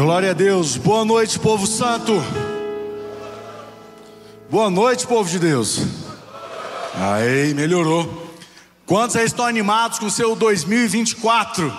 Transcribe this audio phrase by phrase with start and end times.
[0.00, 0.76] Glória a Deus.
[0.76, 2.12] Boa noite, povo santo.
[4.48, 5.80] Boa noite, povo de Deus.
[6.94, 8.32] Aí, melhorou.
[8.86, 11.76] Quantos aí estão animados com o seu 2024?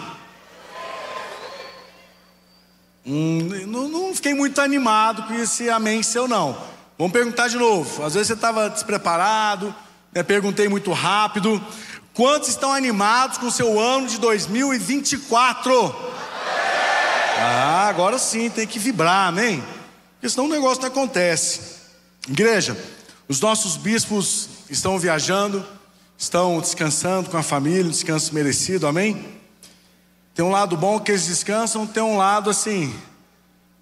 [3.08, 6.58] Hum, não, não, fiquei muito animado com esse amém seu, não.
[6.98, 8.04] Vamos perguntar de novo.
[8.04, 9.74] Às vezes você estava despreparado,
[10.14, 11.64] né, perguntei muito rápido.
[12.14, 16.10] Quantos estão animados com o seu ano de 2024?
[17.42, 19.63] Ah, agora sim, tem que vibrar, amém?
[20.13, 21.80] Porque senão o negócio não acontece.
[22.27, 22.77] Igreja,
[23.27, 25.66] os nossos bispos estão viajando,
[26.18, 29.26] estão descansando com a família, um descanso merecido, amém?
[30.36, 32.94] Tem um lado bom que eles descansam, tem um lado assim,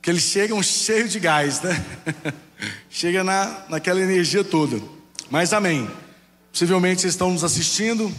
[0.02, 1.86] que eles chegam cheios de gás, né?
[2.90, 4.82] Chega na, naquela energia toda.
[5.30, 5.90] Mas amém.
[6.52, 8.10] Possivelmente vocês estão nos assistindo,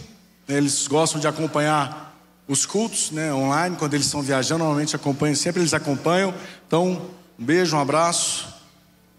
[0.47, 0.57] né?
[0.57, 2.08] eles gostam de acompanhar
[2.49, 6.33] os cultos né, online, quando eles estão viajando, normalmente acompanham, sempre eles acompanham.
[6.67, 6.99] Então,
[7.37, 8.51] um beijo, um abraço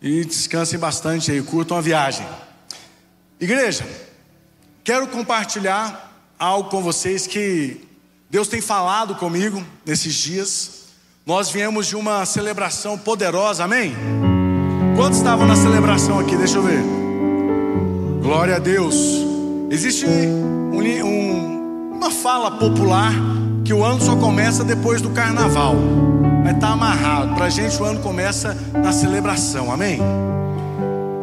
[0.02, 2.27] e descansem bastante aí, curtam a viagem.
[3.38, 3.86] Igreja,
[4.82, 7.80] quero compartilhar algo com vocês que
[8.28, 10.70] Deus tem falado comigo nesses dias.
[11.24, 13.94] Nós viemos de uma celebração poderosa, amém?
[14.96, 16.36] Quantos estavam na celebração aqui?
[16.36, 16.83] Deixa eu ver.
[18.20, 18.96] Glória a Deus.
[19.70, 20.83] Existe um, um
[22.00, 23.12] uma fala popular
[23.62, 25.74] que o ano só começa depois do carnaval.
[26.42, 27.34] Mas está amarrado.
[27.34, 30.00] Para a gente o ano começa na celebração, amém?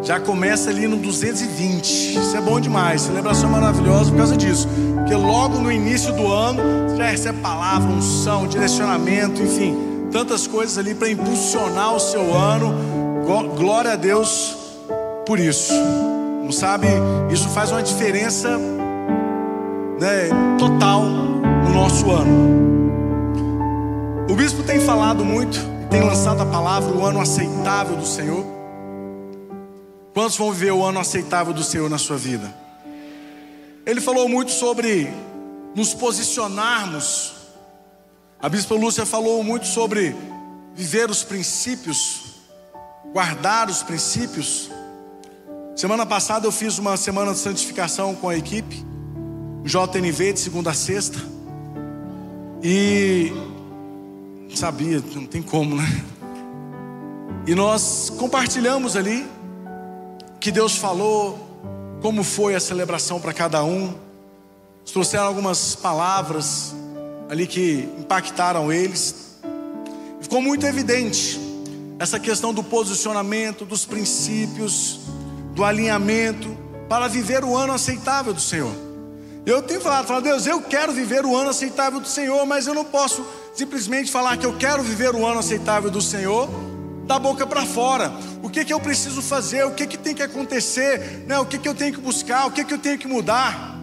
[0.03, 2.20] Já começa ali no 220.
[2.20, 3.02] Isso é bom demais.
[3.02, 4.67] Celebração maravilhosa por causa disso.
[4.94, 9.75] Porque logo no início do ano você já recebe palavra, unção, direcionamento, enfim,
[10.11, 12.72] tantas coisas ali para impulsionar o seu ano.
[13.58, 14.55] Glória a Deus
[15.25, 15.73] por isso.
[16.44, 16.88] Não sabe?
[17.31, 18.59] Isso faz uma diferença
[20.00, 22.58] né, total no nosso ano.
[24.30, 25.58] O bispo tem falado muito,
[25.89, 28.45] tem lançado a palavra, o ano aceitável do Senhor.
[30.14, 32.54] Quantos vão viver o ano aceitável do Senhor na sua vida?
[33.86, 35.10] Ele falou muito sobre
[35.73, 37.33] nos posicionarmos.
[38.39, 40.16] A bispa Lúcia falou muito sobre
[40.76, 42.36] viver os princípios,
[43.14, 44.70] guardar os princípios.
[45.76, 48.86] Semana passada eu fiz uma semana de santificação com a equipe.
[49.64, 51.20] JNV de segunda a sexta.
[52.64, 53.32] E
[54.56, 56.04] sabia, não tem como, né?
[57.45, 59.26] E nós compartilhamos ali
[60.40, 61.40] que Deus falou,
[62.02, 63.94] como foi a celebração para cada um.
[64.86, 66.73] trouxeram algumas palavras
[67.30, 69.38] ali que impactaram eles.
[70.22, 71.40] Ficou muito evidente
[72.00, 75.00] essa questão do posicionamento, dos princípios,
[75.54, 76.56] do alinhamento
[76.88, 78.86] para viver o ano aceitável do Senhor.
[79.48, 82.74] Eu tenho falado, falado, Deus, eu quero viver o ano aceitável do Senhor, mas eu
[82.74, 83.26] não posso
[83.56, 86.50] simplesmente falar que eu quero viver o ano aceitável do Senhor
[87.06, 88.12] da boca para fora.
[88.44, 89.66] O que que eu preciso fazer?
[89.66, 91.24] O que que tem que acontecer?
[91.26, 91.40] Né?
[91.40, 92.46] O que que eu tenho que buscar?
[92.46, 93.80] O que que eu tenho que mudar?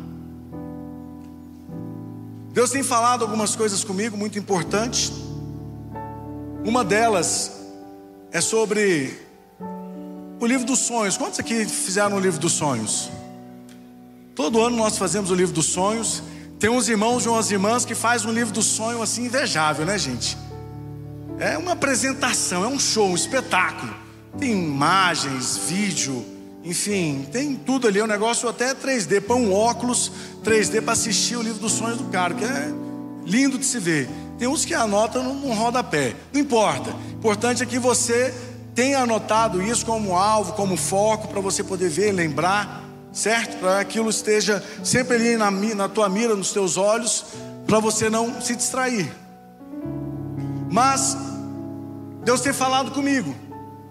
[2.52, 5.14] Deus tem falado algumas coisas comigo muito importantes.
[6.62, 7.52] Uma delas
[8.30, 9.18] é sobre
[10.38, 11.16] o livro dos sonhos.
[11.16, 13.13] Quantos aqui fizeram o livro dos sonhos?
[14.34, 16.22] Todo ano nós fazemos o livro dos sonhos.
[16.58, 19.96] Tem uns irmãos e umas irmãs que fazem um livro do sonho assim invejável, né,
[19.96, 20.36] gente?
[21.38, 23.94] É uma apresentação, é um show, um espetáculo.
[24.36, 26.24] Tem imagens, vídeo,
[26.64, 28.00] enfim, tem tudo ali.
[28.00, 29.20] É um negócio até 3D.
[29.20, 30.10] Põe um óculos
[30.42, 32.72] 3D para assistir o livro dos sonhos do cara, que é
[33.24, 34.08] lindo de se ver.
[34.36, 36.16] Tem uns que anotam num rodapé.
[36.32, 36.90] Não importa.
[36.90, 38.34] O importante é que você
[38.74, 42.83] tenha anotado isso como alvo, como foco, para você poder ver, lembrar
[43.14, 43.58] certo?
[43.58, 47.24] Para aquilo esteja sempre ali na, na tua mira, nos teus olhos,
[47.66, 49.10] para você não se distrair.
[50.70, 51.16] Mas
[52.24, 53.34] Deus tem falado comigo.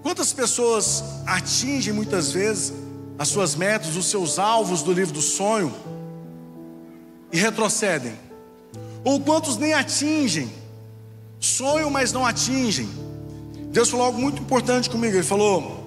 [0.04, 2.74] Quantas pessoas atingem muitas vezes
[3.18, 5.74] as suas metas, os seus alvos do livro do sonho
[7.32, 8.20] e retrocedem?
[9.06, 10.52] Ou quantos nem atingem?
[11.40, 12.90] Sonham, mas não atingem.
[13.72, 15.16] Deus falou algo muito importante comigo.
[15.16, 15.84] Ele falou: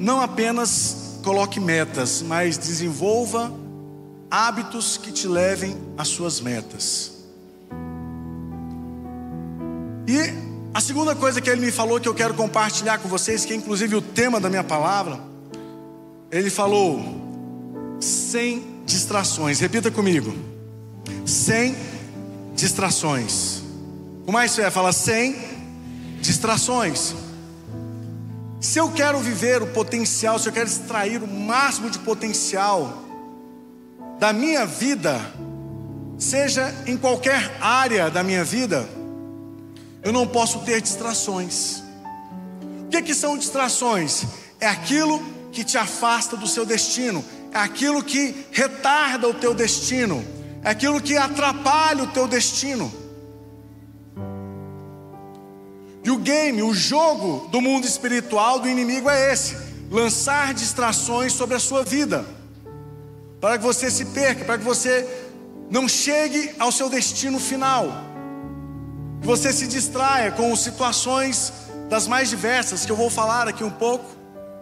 [0.00, 3.52] não apenas coloque metas, mas desenvolva
[4.30, 7.12] hábitos que te levem às suas metas.
[10.06, 10.32] E
[10.72, 13.56] a segunda coisa que ele me falou que eu quero compartilhar com vocês, que é
[13.56, 15.20] inclusive o tema da minha palavra,
[16.30, 17.00] ele falou:
[18.00, 19.60] sem distrações.
[19.60, 20.34] Repita comigo:
[21.26, 21.76] sem
[22.54, 23.62] distrações.
[24.24, 24.70] Como é isso é?
[24.70, 25.36] Fala sem
[26.20, 27.14] distrações.
[28.60, 33.04] Se eu quero viver o potencial, se eu quero extrair o máximo de potencial
[34.18, 35.18] da minha vida,
[36.18, 38.86] seja em qualquer área da minha vida,
[40.02, 41.82] Eu não posso ter distrações.
[42.86, 44.24] O que, que são distrações?
[44.58, 45.22] É aquilo
[45.52, 47.22] que te afasta do seu destino,
[47.52, 50.24] é aquilo que retarda o teu destino,
[50.62, 52.90] é aquilo que atrapalha o teu destino.
[56.02, 59.56] E o game, o jogo do mundo espiritual do inimigo é esse:
[59.90, 62.24] lançar distrações sobre a sua vida,
[63.40, 65.06] para que você se perca, para que você
[65.70, 67.86] não chegue ao seu destino final,
[69.20, 71.52] que você se distraia com situações
[71.88, 74.06] das mais diversas, que eu vou falar aqui um pouco,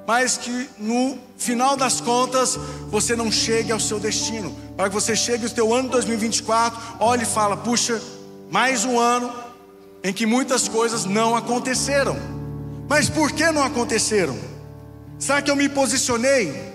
[0.06, 2.58] mas que no final das contas
[2.90, 7.23] você não chegue ao seu destino, para que você chegue ao seu ano 2024, olhe
[7.23, 8.02] e fala: puxa,
[8.50, 9.47] mais um ano
[10.02, 12.16] em que muitas coisas não aconteceram.
[12.88, 14.36] Mas por que não aconteceram?
[15.18, 16.68] Será que eu me posicionei?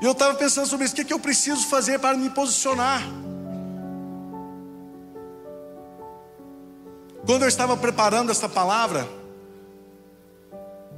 [0.00, 3.02] E eu estava pensando sobre isso: o que, eu preciso fazer para me posicionar?
[7.26, 9.06] Quando eu estava preparando essa palavra,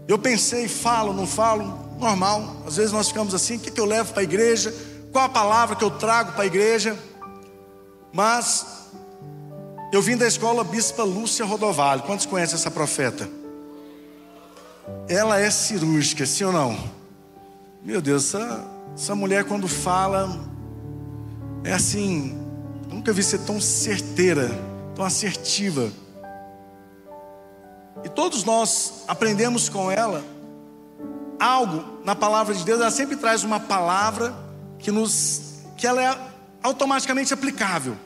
[0.06, 2.62] eu pensei, falo, não falo, normal.
[2.66, 4.74] Às vezes nós ficamos assim: o que eu levo para a igreja?
[5.12, 6.98] Qual a palavra que eu trago para a igreja?
[8.12, 8.81] Mas
[9.92, 12.02] eu vim da escola Bispa Lúcia Rodovalho.
[12.02, 13.28] Quantos conhecem essa profeta?
[15.06, 16.90] Ela é cirúrgica, sim ou não?
[17.82, 20.40] Meu Deus, essa, essa mulher quando fala
[21.62, 22.34] é assim,
[22.90, 24.50] nunca vi ser tão certeira,
[24.94, 25.92] tão assertiva.
[28.02, 30.24] E todos nós aprendemos com ela
[31.38, 34.34] algo na palavra de Deus, ela sempre traz uma palavra
[34.78, 36.18] que nos que ela é
[36.62, 37.96] automaticamente aplicável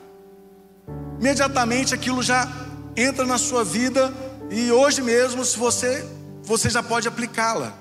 [1.19, 2.47] imediatamente aquilo já
[2.95, 4.13] entra na sua vida
[4.49, 6.05] e hoje mesmo, se você,
[6.43, 7.73] você já pode aplicá-la.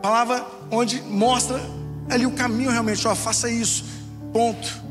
[0.00, 1.60] Palavra onde mostra
[2.08, 3.84] ali o caminho realmente, ó, faça isso,
[4.32, 4.82] ponto.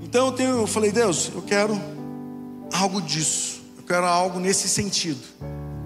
[0.00, 1.80] Então eu, tenho, eu falei, Deus, eu quero
[2.72, 5.20] algo disso, eu quero algo nesse sentido.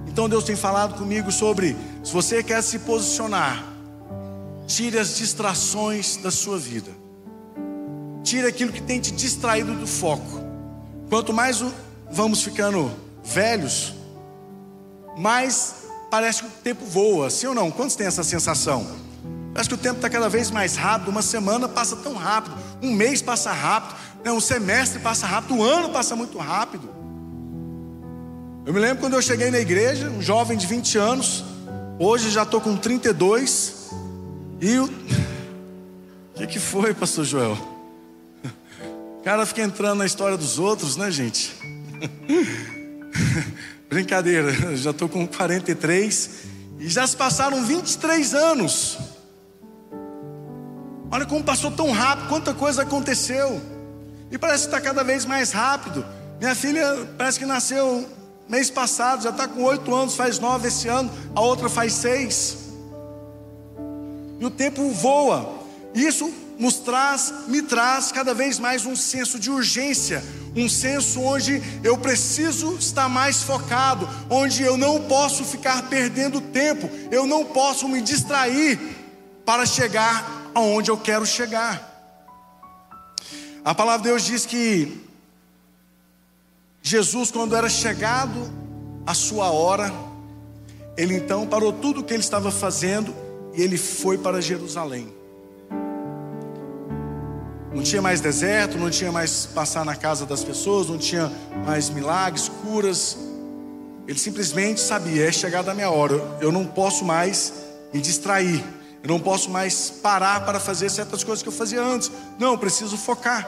[0.07, 3.65] Então Deus tem falado comigo sobre, se você quer se posicionar,
[4.67, 6.91] tire as distrações da sua vida.
[8.27, 10.41] Tira aquilo que tem te distraído do foco.
[11.09, 11.63] Quanto mais
[12.11, 12.91] vamos ficando
[13.23, 13.95] velhos,
[15.17, 17.71] mais parece que o tempo voa, sim ou não?
[17.71, 18.85] Quantos têm essa sensação?
[19.55, 22.93] Parece que o tempo está cada vez mais rápido, uma semana passa tão rápido, um
[22.93, 23.95] mês passa rápido,
[24.25, 24.33] né?
[24.33, 26.91] um semestre passa rápido, um ano passa muito rápido.
[28.67, 31.45] Eu me lembro quando eu cheguei na igreja, um jovem de 20 anos,
[31.97, 33.89] hoje já estou com 32,
[34.61, 34.87] e o.
[34.87, 34.91] O
[36.35, 37.76] que, que foi, pastor Joel?
[39.27, 41.53] Cara fica entrando na história dos outros, né, gente?
[43.91, 46.31] Brincadeira, já estou com 43
[46.79, 48.97] e já se passaram 23 anos.
[51.11, 53.61] Olha como passou tão rápido, quanta coisa aconteceu.
[54.31, 56.07] E parece que está cada vez mais rápido.
[56.39, 58.09] Minha filha parece que nasceu
[58.49, 62.59] mês passado, já está com oito anos, faz nove esse ano, a outra faz seis.
[64.39, 65.53] E o tempo voa.
[65.93, 70.23] Isso nos traz, me traz cada vez mais um senso de urgência,
[70.55, 76.89] um senso onde eu preciso estar mais focado, onde eu não posso ficar perdendo tempo,
[77.11, 78.79] eu não posso me distrair
[79.45, 81.95] para chegar aonde eu quero chegar.
[83.65, 85.05] A palavra de Deus diz que
[86.83, 88.51] Jesus, quando era chegado
[89.05, 89.93] a sua hora,
[90.97, 93.15] ele então parou tudo o que ele estava fazendo
[93.55, 95.16] e ele foi para Jerusalém.
[97.77, 101.31] Não tinha mais deserto, não tinha mais passar na casa das pessoas, não tinha
[101.67, 103.19] mais milagres, curas.
[104.09, 107.53] Ele simplesmente sabia: é chegada a minha hora, eu não posso mais
[107.93, 108.65] me distrair,
[109.03, 112.11] eu não posso mais parar para fazer certas coisas que eu fazia antes.
[112.39, 113.47] Não, preciso focar.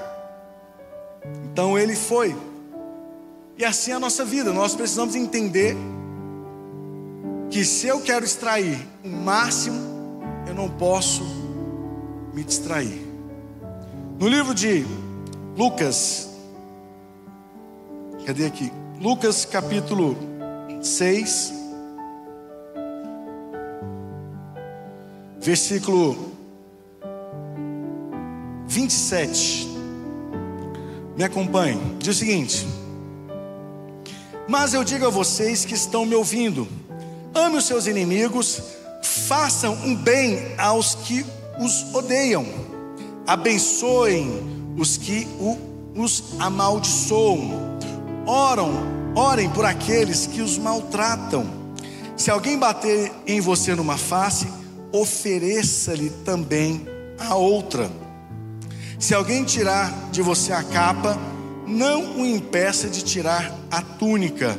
[1.50, 2.36] Então ele foi.
[3.56, 5.74] E assim é a nossa vida, nós precisamos entender
[7.48, 11.22] que se eu quero extrair o máximo, eu não posso
[12.34, 13.07] me distrair.
[14.18, 14.84] No livro de
[15.56, 16.28] Lucas,
[18.26, 18.72] cadê aqui?
[19.00, 20.16] Lucas capítulo
[20.82, 21.52] 6,
[25.38, 26.32] versículo
[28.66, 29.68] 27.
[31.16, 31.80] Me acompanhe.
[32.00, 32.66] Diz o seguinte:
[34.48, 36.66] Mas eu digo a vocês que estão me ouvindo:
[37.32, 38.60] ame os seus inimigos,
[39.00, 41.24] façam um bem aos que
[41.60, 42.67] os odeiam
[43.28, 45.28] abençoem os que
[45.94, 47.78] os amaldiçoam,
[48.26, 48.72] oram,
[49.14, 51.46] orem por aqueles que os maltratam.
[52.16, 54.48] Se alguém bater em você numa face,
[54.90, 56.86] ofereça-lhe também
[57.18, 57.90] a outra.
[58.98, 61.18] Se alguém tirar de você a capa,
[61.66, 64.58] não o impeça de tirar a túnica.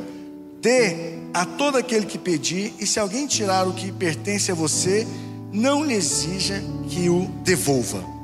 [0.62, 5.04] Dê a todo aquele que pedir, e se alguém tirar o que pertence a você,
[5.52, 8.19] não lhe exija que o devolva.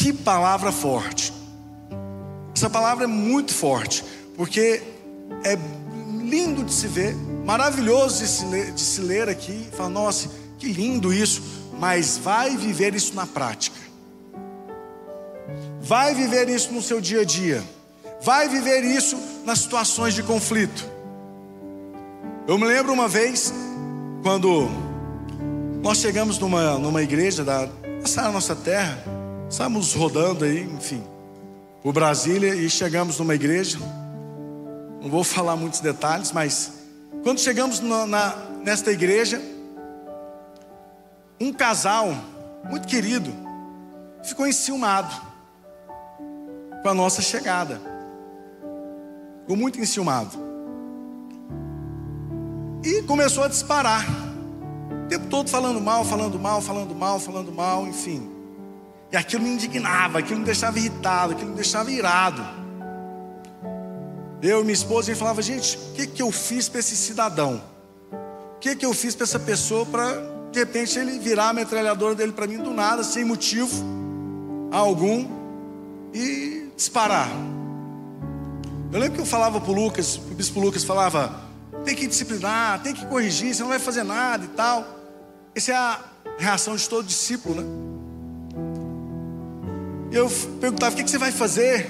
[0.00, 1.30] Que palavra forte.
[2.56, 4.02] Essa palavra é muito forte,
[4.34, 4.82] porque
[5.44, 5.58] é
[6.22, 7.14] lindo de se ver,
[7.44, 9.68] maravilhoso de se ler, de se ler aqui.
[9.76, 11.42] Fala, nossa, que lindo isso,
[11.78, 13.76] mas vai viver isso na prática.
[15.82, 17.62] Vai viver isso no seu dia a dia.
[18.22, 20.82] Vai viver isso nas situações de conflito.
[22.48, 23.52] Eu me lembro uma vez,
[24.22, 24.66] quando
[25.82, 27.68] nós chegamos numa, numa igreja da
[28.02, 29.19] essa nossa terra,
[29.50, 31.02] estávamos rodando aí, enfim,
[31.82, 33.78] por Brasília e chegamos numa igreja.
[35.02, 36.72] Não vou falar muitos detalhes, mas
[37.24, 39.42] quando chegamos na, na, nesta igreja,
[41.40, 42.14] um casal
[42.70, 43.32] muito querido
[44.22, 45.12] ficou enciumado
[46.82, 47.80] com a nossa chegada.
[49.40, 50.38] Ficou muito enciumado.
[52.84, 54.06] E começou a disparar.
[55.04, 58.39] O tempo todo falando mal, falando mal, falando mal, falando mal, enfim.
[59.12, 62.42] E aquilo me indignava, aquilo me deixava irritado, aquilo me deixava irado.
[64.40, 66.96] Eu e minha esposa, a gente falava, gente, o que, que eu fiz para esse
[66.96, 67.62] cidadão?
[68.56, 70.12] O que, que eu fiz para essa pessoa para,
[70.52, 73.84] de repente, ele virar a metralhadora dele para mim do nada, sem motivo
[74.70, 75.28] algum,
[76.14, 77.28] e disparar.
[78.92, 81.40] Eu lembro que eu falava para o Lucas, o bispo Lucas falava,
[81.84, 84.86] tem que disciplinar, tem que corrigir, você não vai fazer nada e tal.
[85.54, 86.00] Essa é a
[86.38, 87.89] reação de todo discípulo, né?
[90.12, 90.28] Eu
[90.60, 91.86] perguntava, o que, você vai fazer?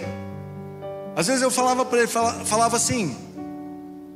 [1.17, 3.17] Às vezes eu falava para ele, falava assim: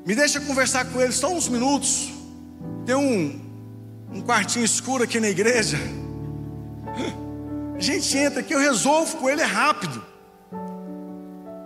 [0.04, 2.12] me deixa conversar com ele só uns minutos.
[2.84, 3.40] Tem um,
[4.12, 5.78] um quartinho escuro aqui na igreja.
[7.76, 10.02] A gente entra aqui, eu resolvo com ele é rápido.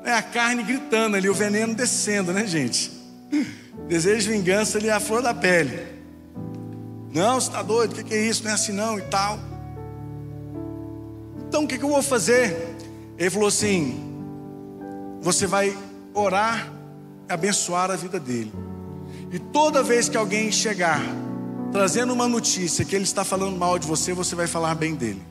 [0.04, 2.90] É a carne gritando ali, o veneno descendo, né, gente?
[3.88, 5.98] Desejo de vingança ali é a flor da pele.
[7.12, 7.98] Não, você está doido?
[7.98, 8.44] O que é isso?
[8.44, 9.38] Não é assim não e tal.
[11.48, 12.76] Então o que, que eu vou fazer?
[13.16, 13.98] Ele falou assim:
[15.20, 15.76] você vai
[16.12, 16.70] orar
[17.28, 18.52] e abençoar a vida dele.
[19.32, 21.00] E toda vez que alguém chegar
[21.72, 25.22] trazendo uma notícia que ele está falando mal de você, você vai falar bem dele.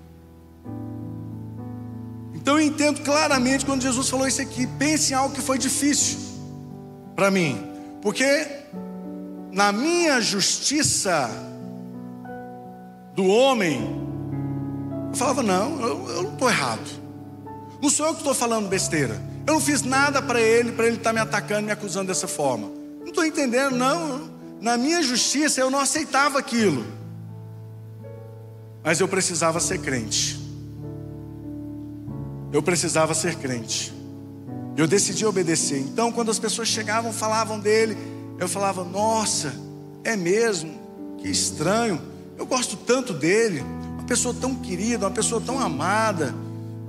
[2.34, 4.66] Então eu entendo claramente quando Jesus falou isso aqui.
[4.66, 6.18] Pense em algo que foi difícil
[7.16, 7.62] para mim,
[8.02, 8.48] porque
[9.52, 11.30] na minha justiça
[13.16, 14.07] do homem,
[15.10, 17.08] eu falava: não, eu, eu não estou errado.
[17.82, 19.22] Não sou eu que estou falando besteira.
[19.46, 22.28] Eu não fiz nada para ele, para ele estar tá me atacando, me acusando dessa
[22.28, 22.70] forma.
[23.00, 24.30] Não estou entendendo, não.
[24.60, 26.86] Na minha justiça eu não aceitava aquilo.
[28.84, 30.40] Mas eu precisava ser crente.
[32.52, 33.94] Eu precisava ser crente.
[34.76, 35.80] Eu decidi obedecer.
[35.80, 37.98] Então, quando as pessoas chegavam, falavam dele,
[38.40, 39.54] eu falava: Nossa,
[40.04, 40.74] é mesmo?
[41.18, 42.02] Que estranho.
[42.38, 43.64] Eu gosto tanto dele.
[44.08, 46.34] Pessoa tão querida, uma pessoa tão amada,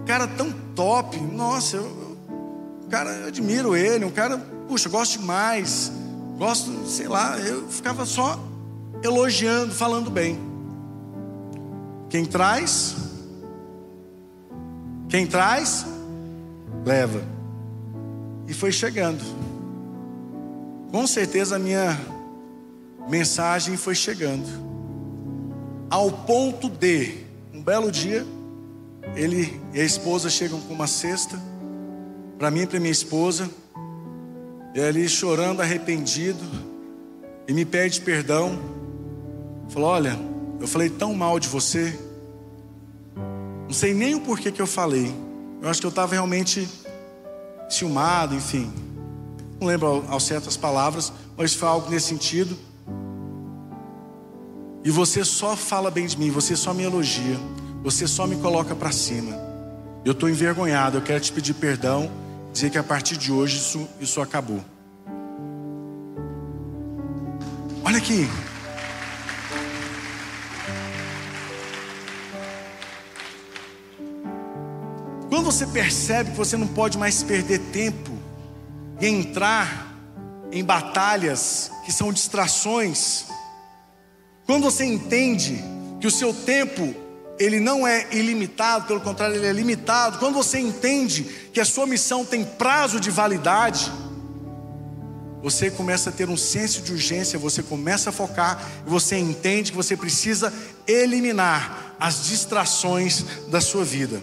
[0.01, 1.21] um cara tão top.
[1.21, 2.17] Nossa, eu,
[2.89, 5.93] cara, eu admiro ele, um cara, puxa, gosto demais,
[6.39, 8.39] gosto, sei lá, eu ficava só
[9.03, 10.39] elogiando, falando bem.
[12.09, 12.97] Quem traz,
[15.09, 15.85] quem traz,
[16.85, 17.23] leva.
[18.47, 19.23] E foi chegando.
[20.91, 21.99] Com certeza a minha
[23.09, 24.47] mensagem foi chegando.
[25.91, 28.27] Ao ponto de, um belo dia,
[29.15, 31.41] ele e a esposa chegam com uma cesta
[32.39, 33.51] para mim e para minha esposa,
[34.75, 36.45] e ali chorando, arrependido,
[37.49, 38.59] e me pede perdão.
[39.71, 40.19] Falou: Olha,
[40.61, 41.99] eu falei tão mal de você,
[43.67, 45.13] não sei nem o porquê que eu falei.
[45.61, 46.69] Eu acho que eu estava realmente
[47.69, 48.73] ciumado, enfim.
[49.61, 52.57] Não lembro ao, certo as palavras, mas foi algo nesse sentido.
[54.85, 57.39] E você só fala bem de mim, você só me elogia,
[57.83, 59.37] você só me coloca para cima.
[60.05, 62.11] Eu estou envergonhado, eu quero te pedir perdão
[62.53, 64.65] dizer que a partir de hoje isso, isso acabou.
[67.85, 68.29] Olha aqui.
[75.29, 78.11] Quando você percebe que você não pode mais perder tempo
[79.01, 79.95] e entrar
[80.51, 83.27] em batalhas que são distrações,
[84.49, 85.63] quando você entende
[86.01, 86.95] que o seu tempo
[87.39, 90.19] ele não é ilimitado, pelo contrário, ele é limitado.
[90.19, 93.93] Quando você entende que a sua missão tem prazo de validade,
[95.43, 99.71] você começa a ter um senso de urgência, você começa a focar e você entende
[99.71, 100.51] que você precisa
[100.87, 104.19] eliminar as distrações da sua vida.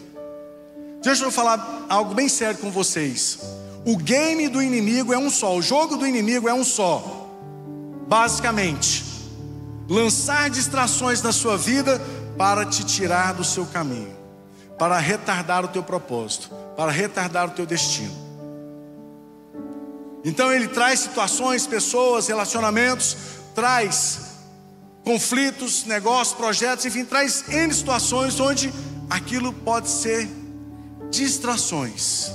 [1.04, 3.38] Deixa eu falar algo bem sério com vocês.
[3.86, 7.30] O game do inimigo é um só, o jogo do inimigo é um só.
[8.08, 9.15] Basicamente,
[9.88, 12.02] lançar distrações na sua vida
[12.38, 14.16] para te tirar do seu caminho,
[14.78, 18.26] para retardar o teu propósito, para retardar o teu destino.
[20.24, 23.16] Então ele traz situações, pessoas, relacionamentos,
[23.54, 24.20] traz
[25.04, 28.74] conflitos, negócios, projetos, enfim, traz N situações onde
[29.08, 30.28] aquilo pode ser
[31.12, 32.32] distrações.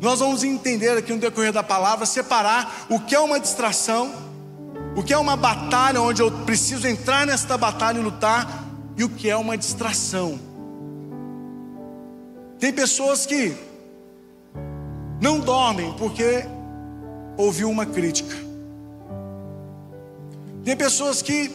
[0.00, 4.12] Nós vamos entender aqui no decorrer da palavra, separar o que é uma distração,
[4.96, 8.64] o que é uma batalha onde eu preciso entrar nesta batalha e lutar,
[8.96, 10.38] e o que é uma distração.
[12.58, 13.56] Tem pessoas que
[15.20, 16.46] não dormem porque
[17.36, 18.34] ouviu uma crítica.
[20.64, 21.50] Tem pessoas que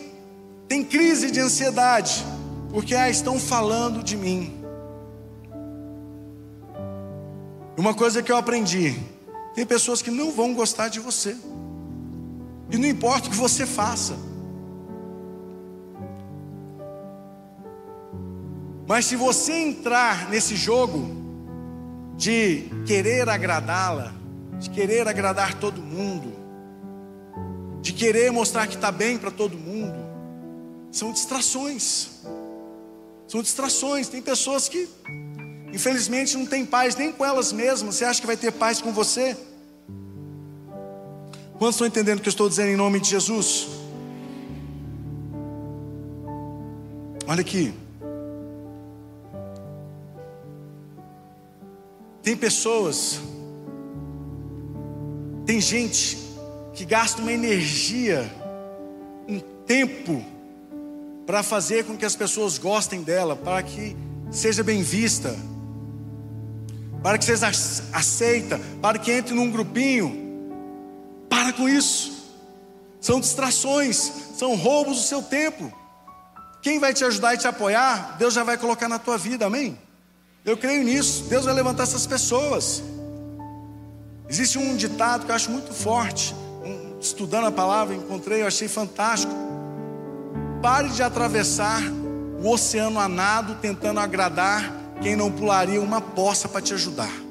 [0.67, 2.25] têm crise de ansiedade
[2.71, 4.55] porque ah, estão falando de mim.
[7.77, 8.99] Uma coisa que eu aprendi:
[9.55, 11.35] tem pessoas que não vão gostar de você,
[12.71, 14.15] e não importa o que você faça.
[18.87, 21.15] Mas se você entrar nesse jogo
[22.17, 24.13] de querer agradá-la,
[24.57, 26.33] de querer agradar todo mundo,
[27.81, 29.95] de querer mostrar que está bem para todo mundo,
[30.91, 32.09] são distrações.
[33.27, 34.09] São distrações.
[34.09, 34.89] Tem pessoas que,
[35.71, 37.95] infelizmente, não têm paz nem com elas mesmas.
[37.95, 39.37] Você acha que vai ter paz com você?
[41.59, 43.67] Quantos estão entendendo o que eu estou dizendo em nome de Jesus?
[47.27, 47.73] Olha aqui.
[52.23, 53.19] Tem pessoas
[55.49, 56.15] tem gente
[56.75, 58.31] que gasta uma energia,
[59.27, 60.23] um tempo,
[61.25, 63.97] para fazer com que as pessoas gostem dela, para que
[64.29, 65.35] seja bem vista,
[67.01, 67.47] para que seja
[67.91, 70.28] aceita, para que entre num grupinho.
[71.29, 72.19] Para com isso.
[72.99, 75.71] São distrações, são roubos do seu tempo.
[76.61, 79.77] Quem vai te ajudar e te apoiar, Deus já vai colocar na tua vida, amém?
[80.43, 81.23] Eu creio nisso.
[81.29, 82.83] Deus vai levantar essas pessoas.
[84.27, 86.35] Existe um ditado que eu acho muito forte.
[86.63, 89.33] Um, estudando a palavra, encontrei, eu achei fantástico.
[90.61, 91.81] Pare de atravessar
[92.41, 97.28] o oceano a nado tentando agradar quem não pularia uma poça para te ajudar.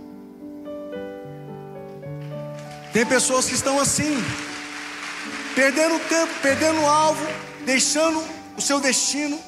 [2.93, 4.17] Tem pessoas que estão assim,
[5.55, 7.25] perdendo tempo, perdendo o alvo,
[7.65, 8.23] deixando
[8.57, 9.39] o seu destino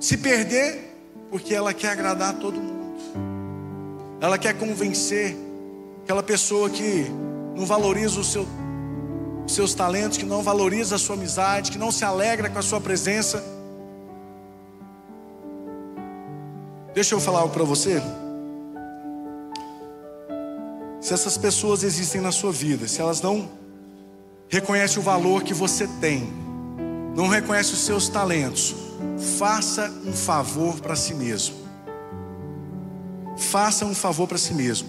[0.00, 0.96] se perder,
[1.30, 2.80] porque ela quer agradar todo mundo.
[4.20, 5.36] Ela quer convencer
[6.02, 7.06] aquela pessoa que
[7.54, 8.46] não valoriza seu,
[9.46, 12.62] os seus talentos, que não valoriza a sua amizade, que não se alegra com a
[12.62, 13.44] sua presença.
[16.94, 18.02] Deixa eu falar algo para você.
[21.10, 23.50] Se essas pessoas existem na sua vida, se elas não
[24.48, 26.32] reconhecem o valor que você tem,
[27.16, 28.76] não reconhecem os seus talentos,
[29.36, 31.60] faça um favor para si mesmo
[33.40, 34.88] faça um favor para si mesmo.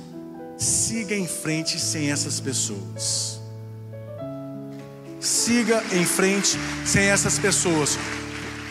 [0.57, 3.41] Siga em frente sem essas pessoas.
[5.19, 7.97] Siga em frente sem essas pessoas.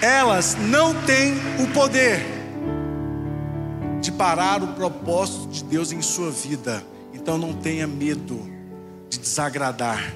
[0.00, 2.24] Elas não têm o poder
[4.00, 6.84] de parar o propósito de Deus em sua vida.
[7.20, 8.40] Então não tenha medo
[9.11, 10.14] de desagradar.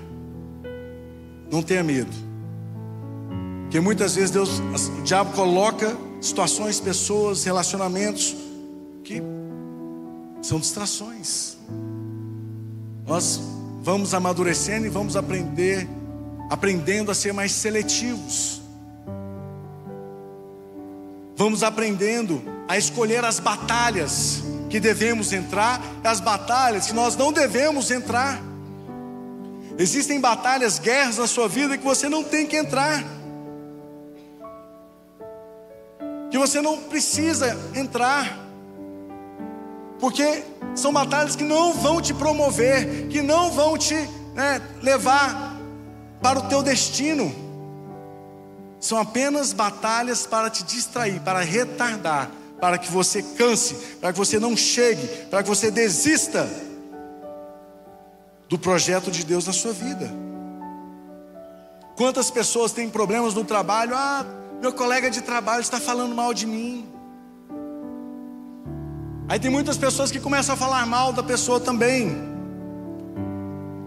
[1.53, 2.11] Não tenha medo.
[3.65, 4.61] Porque muitas vezes Deus,
[4.99, 8.35] o diabo coloca situações, pessoas, relacionamentos
[9.05, 9.23] que
[10.41, 11.59] são distrações.
[13.07, 13.39] Nós
[13.83, 15.87] vamos amadurecendo e vamos aprender,
[16.49, 18.63] aprendendo a ser mais seletivos.
[21.37, 24.43] Vamos aprendendo a escolher as batalhas
[24.75, 28.43] que devemos entrar, as batalhas que nós não devemos entrar.
[29.79, 33.05] Existem batalhas, guerras na sua vida que você não tem que entrar.
[36.29, 38.37] Que você não precisa entrar
[40.01, 40.43] porque
[40.75, 43.95] são batalhas que não vão te promover, que não vão te
[44.35, 45.57] né, levar
[46.21, 47.33] para o teu destino.
[48.81, 52.29] São apenas batalhas para te distrair, para retardar,
[52.65, 56.49] para que você canse, para que você não chegue, para que você desista
[58.49, 60.11] do projeto de Deus na sua vida.
[61.95, 63.95] Quantas pessoas têm problemas no trabalho?
[63.95, 64.25] Ah,
[64.63, 66.89] meu colega de trabalho está falando mal de mim.
[69.29, 72.17] Aí tem muitas pessoas que começam a falar mal da pessoa também.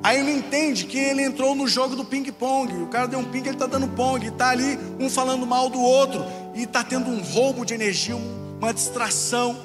[0.03, 2.83] Aí não entende que ele entrou no jogo do ping-pong.
[2.83, 4.27] O cara deu um ping, ele está dando pong.
[4.27, 6.23] Está ali um falando mal do outro.
[6.53, 8.15] E está tendo um roubo de energia,
[8.59, 9.55] uma distração,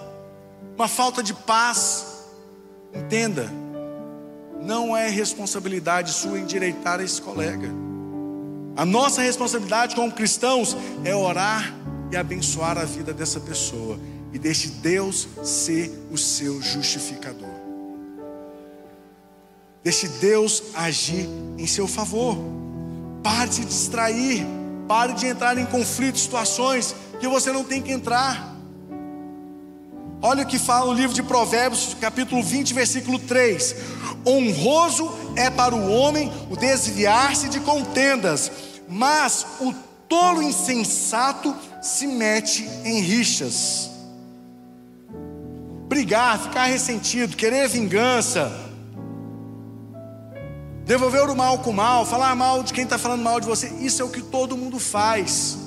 [0.76, 2.06] uma falta de paz.
[2.94, 3.50] Entenda,
[4.62, 7.68] não é responsabilidade sua endireitar esse colega.
[8.76, 11.74] A nossa responsabilidade como cristãos é orar
[12.10, 13.98] e abençoar a vida dessa pessoa.
[14.32, 17.50] E deixe Deus ser o seu justificador.
[19.84, 21.28] Deixe Deus agir
[21.58, 22.38] em seu favor.
[23.22, 24.46] Pare de se distrair.
[24.88, 28.51] Pare de entrar em conflitos, situações que você não tem que entrar.
[30.24, 33.74] Olha o que fala o livro de Provérbios, capítulo 20, versículo 3.
[34.24, 38.52] Honroso é para o homem o desviar-se de contendas,
[38.88, 39.74] mas o
[40.08, 43.90] tolo insensato se mete em rixas.
[45.88, 48.52] Brigar, ficar ressentido, querer vingança,
[50.84, 53.66] devolver o mal com o mal, falar mal de quem está falando mal de você,
[53.80, 55.61] isso é o que todo mundo faz.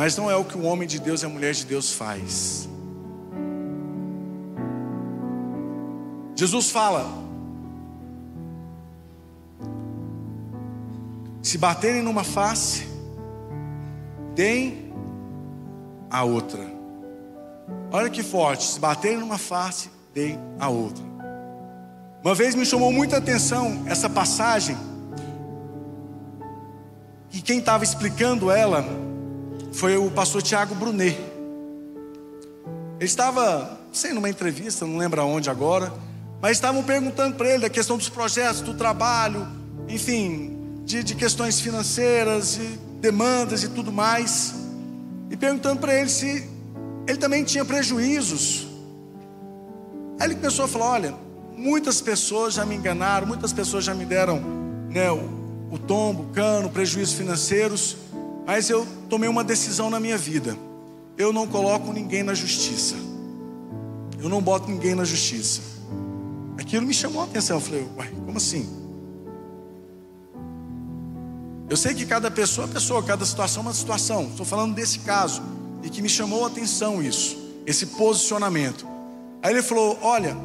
[0.00, 2.66] Mas não é o que o homem de Deus e a mulher de Deus faz.
[6.34, 7.04] Jesus fala:
[11.42, 12.86] se baterem numa face,
[14.34, 14.90] deem
[16.10, 16.64] a outra.
[17.92, 21.04] Olha que forte, se baterem numa face, deem a outra.
[22.24, 24.78] Uma vez me chamou muita atenção essa passagem,
[27.30, 29.09] e quem estava explicando ela
[29.72, 31.18] foi o pastor Tiago Brunet.
[32.98, 35.92] Ele estava, sei, numa entrevista, não lembro aonde agora,
[36.40, 39.46] mas estavam perguntando para ele da questão dos projetos, do trabalho,
[39.88, 44.54] enfim, de, de questões financeiras, e demandas e tudo mais,
[45.30, 46.48] e perguntando para ele se
[47.06, 48.66] ele também tinha prejuízos.
[50.18, 51.14] Aí ele começou a falar: olha,
[51.56, 54.40] muitas pessoas já me enganaram, muitas pessoas já me deram
[54.90, 57.96] né, o, o tombo, o cano, prejuízos financeiros.
[58.50, 60.58] Mas eu tomei uma decisão na minha vida.
[61.16, 62.96] Eu não coloco ninguém na justiça.
[64.20, 65.60] Eu não boto ninguém na justiça.
[66.58, 67.58] Aquilo me chamou a atenção.
[67.58, 68.68] Eu falei, uai, como assim?
[71.68, 74.24] Eu sei que cada pessoa é pessoa, cada situação é uma situação.
[74.24, 75.40] Estou falando desse caso.
[75.84, 78.84] E que me chamou a atenção isso, esse posicionamento.
[79.44, 80.36] Aí ele falou: Olha,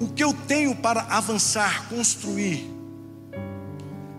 [0.00, 2.74] o que eu tenho para avançar, construir,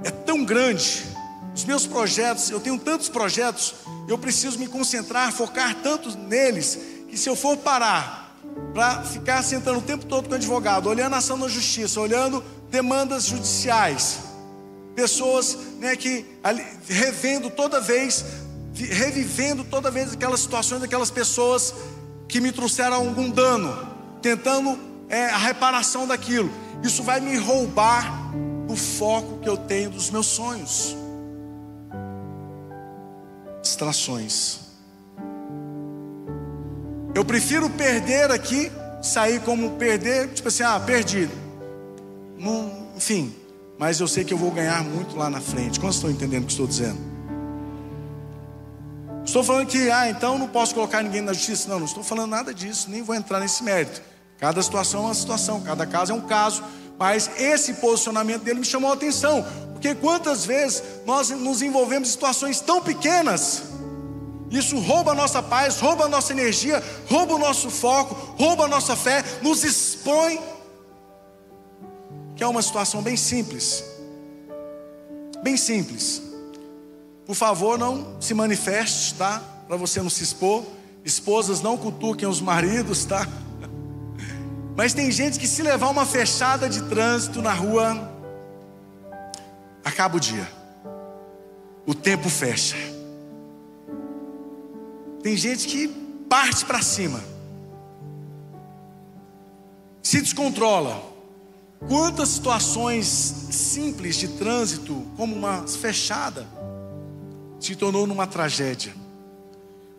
[0.04, 1.17] é tão grande
[1.58, 3.74] os meus projetos, eu tenho tantos projetos,
[4.08, 6.78] eu preciso me concentrar, focar tanto neles,
[7.10, 8.38] que se eu for parar
[8.76, 13.26] para ficar sentando o tempo todo com advogado, olhando a ação da justiça, olhando demandas
[13.26, 14.20] judiciais,
[14.96, 16.28] pessoas né, que
[16.88, 18.24] revendo toda vez,
[18.76, 21.74] revivendo toda vez aquelas situações daquelas pessoas
[22.28, 23.76] que me trouxeram algum dano,
[24.22, 24.78] tentando
[25.10, 26.52] é, a reparação daquilo.
[26.84, 28.32] Isso vai me roubar
[28.68, 30.96] o foco que eu tenho dos meus sonhos
[33.68, 34.60] distrações.
[37.14, 41.30] Eu prefiro perder aqui, sair como perder, tipo assim, ah, perdi.
[42.38, 43.34] Não, enfim,
[43.78, 45.80] mas eu sei que eu vou ganhar muito lá na frente.
[45.80, 47.00] Quantos estão entendendo o que estou dizendo?
[49.26, 51.68] Estou falando que, ah, então não posso colocar ninguém na justiça.
[51.68, 54.02] Não, não estou falando nada disso, nem vou entrar nesse mérito.
[54.40, 56.64] Cada situação é uma situação, cada caso é um caso.
[56.98, 59.46] Mas esse posicionamento dele me chamou a atenção,
[59.78, 63.62] porque quantas vezes nós nos envolvemos em situações tão pequenas,
[64.50, 68.68] isso rouba a nossa paz, rouba a nossa energia, rouba o nosso foco, rouba a
[68.68, 70.40] nossa fé, nos expõe,
[72.36, 73.84] que é uma situação bem simples.
[75.44, 76.24] Bem simples.
[77.24, 79.44] Por favor, não se manifeste, tá?
[79.68, 80.64] Para você não se expor.
[81.06, 83.28] Esposas não cutuquem os maridos, tá?
[84.76, 88.17] Mas tem gente que se levar uma fechada de trânsito na rua,
[89.88, 90.48] acaba o dia.
[91.86, 92.76] O tempo fecha.
[95.24, 95.88] Tem gente que
[96.30, 97.22] parte para cima.
[100.04, 101.16] Se descontrola.
[101.88, 106.48] Quantas situações simples de trânsito, como uma fechada,
[107.60, 108.94] se tornou numa tragédia.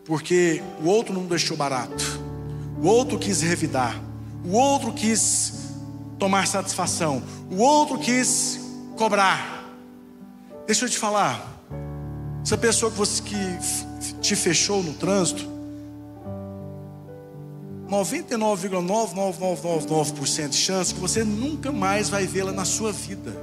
[0.04, 2.04] Porque o outro não deixou barato.
[2.82, 4.00] O outro quis revidar.
[4.44, 5.52] O outro quis
[6.18, 7.22] tomar satisfação.
[7.50, 8.60] O outro quis
[8.96, 9.57] cobrar.
[10.68, 11.64] Deixa eu te falar.
[12.44, 13.38] Essa pessoa que, você, que
[14.20, 15.48] te fechou no trânsito,
[17.88, 23.34] 99,99999% de chance que você nunca mais vai vê-la na sua vida.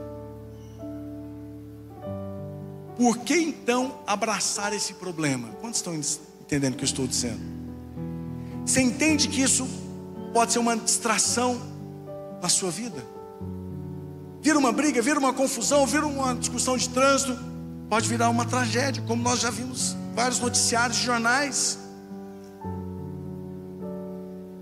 [2.95, 5.47] Por que então abraçar esse problema?
[5.59, 7.41] Quantos estão entendendo o que eu estou dizendo?
[8.63, 9.67] Você entende que isso
[10.31, 11.59] pode ser uma distração
[12.39, 13.14] na sua vida?
[14.45, 17.35] Vira uma briga, vira uma confusão, vira uma discussão de trânsito,
[17.89, 21.79] pode virar uma tragédia, como nós já vimos vários noticiários de jornais.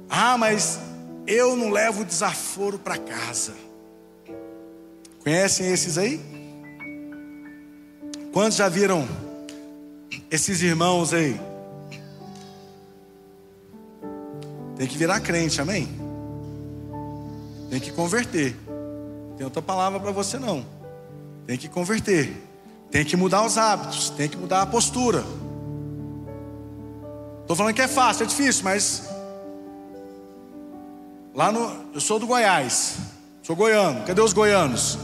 [0.10, 0.80] Ah, mas
[1.28, 3.52] eu não levo desaforo para casa.
[5.22, 6.22] Conhecem esses aí?
[8.32, 9.06] Quantos já viram
[10.32, 11.38] esses irmãos aí?
[14.78, 15.89] Tem que virar crente, amém?
[17.69, 18.62] Tem que converter.
[19.38, 20.65] Tem outra palavra para você não.
[21.46, 22.50] Tem que converter.
[22.93, 25.24] Tem que mudar os hábitos, tem que mudar a postura.
[27.41, 29.10] Estou falando que é fácil, é difícil, mas
[31.34, 32.98] lá no, eu sou do Goiás,
[33.41, 34.06] sou goiano.
[34.06, 35.00] Cadê os goianos?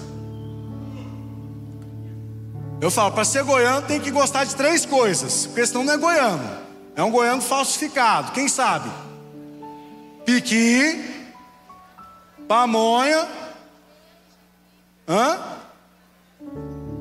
[2.80, 5.98] Eu falo, para ser goiano tem que gostar de três coisas, porque senão não é
[5.98, 6.48] goiano.
[6.96, 8.90] É um goiano falsificado, quem sabe?
[10.26, 11.26] Piqui,
[12.48, 13.28] pamonha,
[15.10, 15.40] hã?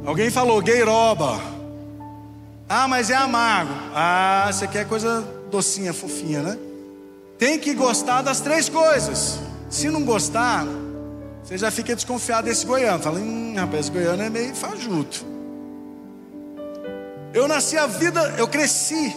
[0.07, 1.39] Alguém falou gueiroba.
[2.69, 3.73] Ah, mas é amargo.
[3.95, 6.59] Ah, você quer coisa docinha, fofinha, né?
[7.39, 9.39] Tem que gostar das três coisas.
[9.71, 10.67] Se não gostar,
[11.45, 13.03] você já fica desconfiado desse goiano.
[13.03, 15.25] Fala, hum, rapaz, esse goiano é meio fajuto.
[17.33, 19.15] Eu nasci a vida, eu cresci.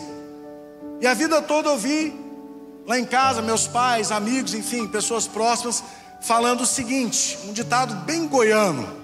[0.99, 2.13] E a vida toda eu vi
[2.85, 5.83] lá em casa, meus pais, amigos, enfim, pessoas próximas,
[6.21, 9.01] falando o seguinte: um ditado bem goiano.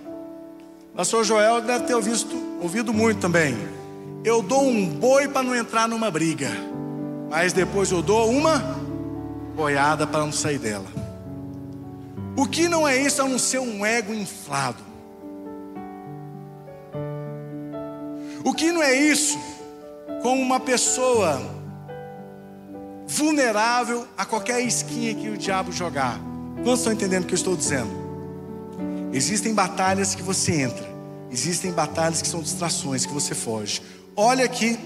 [0.96, 3.56] Pastor Joel deve ter ouvido, ouvido muito também.
[4.24, 6.50] Eu dou um boi para não entrar numa briga,
[7.30, 8.60] mas depois eu dou uma
[9.56, 10.88] boiada para não sair dela.
[12.36, 14.84] O que não é isso a não ser um ego inflado?
[18.44, 19.38] O que não é isso
[20.22, 21.42] como uma pessoa
[23.08, 26.20] vulnerável a qualquer esquinha que o diabo jogar?
[26.68, 27.90] Quantos estão entendendo o que eu estou dizendo?
[29.14, 30.86] Existem batalhas que você entra,
[31.32, 33.82] existem batalhas que são distrações que você foge.
[34.14, 34.78] Olha aqui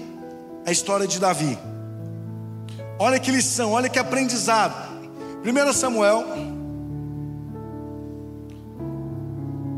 [0.64, 1.58] a história de Davi.
[3.00, 4.92] Olha que lição, olha que aprendizado.
[5.44, 6.24] 1 Samuel.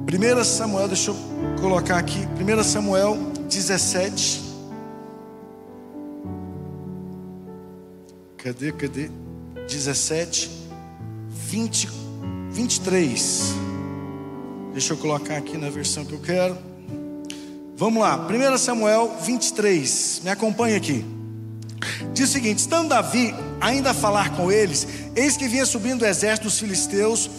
[0.07, 1.17] 1 Samuel, deixa eu
[1.59, 2.29] colocar aqui.
[2.39, 3.17] 1 Samuel
[3.49, 4.43] 17.
[8.37, 9.11] Cadê, cadê?
[9.67, 10.64] 17,
[11.55, 11.89] 20,
[12.51, 13.55] 23.
[14.73, 16.59] Deixa eu colocar aqui na versão que eu quero.
[17.77, 20.23] Vamos lá, 1 Samuel 23.
[20.25, 21.05] Me acompanha aqui.
[22.13, 26.07] Diz o seguinte: estando Davi ainda a falar com eles, eis que vinha subindo o
[26.07, 27.31] exército dos filisteus,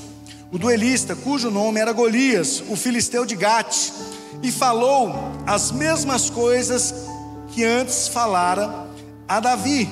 [0.50, 3.92] o duelista, cujo nome era Golias, o filisteu de Gate
[4.42, 5.14] e falou
[5.46, 6.96] as mesmas coisas
[7.50, 8.88] que antes falara
[9.28, 9.90] a Davi,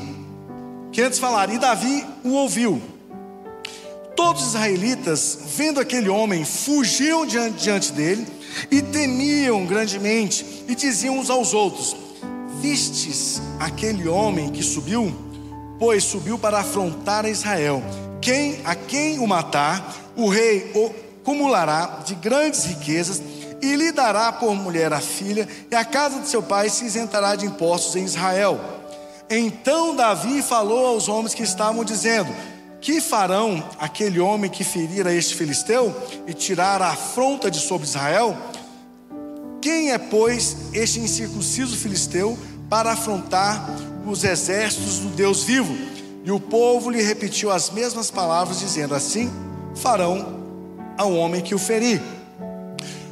[0.93, 2.92] que antes falara, e Davi o ouviu.
[4.15, 8.27] Todos os israelitas, vendo aquele homem, fugiam diante, dele
[8.69, 11.95] e temiam grandemente, e diziam uns aos outros:
[12.61, 15.13] Vistes aquele homem que subiu?
[15.79, 17.83] Pois subiu para afrontar a Israel.
[18.21, 23.21] Quem a quem o matar, o rei o acumulará de grandes riquezas
[23.61, 27.33] e lhe dará por mulher a filha, e a casa de seu pai se isentará
[27.35, 28.59] de impostos em Israel.
[29.29, 32.29] Então Davi falou aos homens que estavam dizendo:
[32.83, 35.95] Que farão aquele homem que ferir a este filisteu
[36.27, 38.37] e tirar a afronta de sobre Israel?
[39.61, 42.37] Quem é, pois, este incircunciso filisteu
[42.69, 43.69] para afrontar
[44.05, 45.73] os exércitos do Deus vivo?
[46.25, 49.31] E o povo lhe repetiu as mesmas palavras, dizendo: Assim
[49.75, 50.43] farão
[50.97, 52.01] ao homem que o ferir.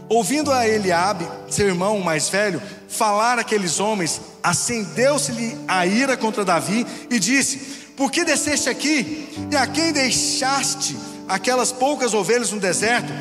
[0.09, 6.85] Ouvindo a Eliabe, seu irmão mais velho, falar aqueles homens, acendeu-se-lhe a ira contra Davi
[7.09, 9.29] e disse: Por que desceste aqui?
[9.51, 13.11] E a quem deixaste aquelas poucas ovelhas no deserto?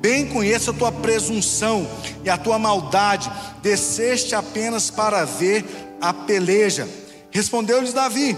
[0.00, 1.86] Bem conheço a tua presunção
[2.24, 3.30] e a tua maldade,
[3.62, 5.64] desceste apenas para ver
[6.00, 6.88] a peleja.
[7.30, 8.36] Respondeu-lhes Davi: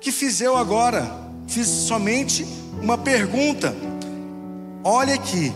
[0.00, 1.10] Que fiz eu agora?
[1.48, 2.46] Fiz somente
[2.82, 3.74] uma pergunta.
[4.84, 5.52] Olha aqui,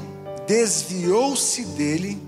[0.47, 2.19] desviou-se dele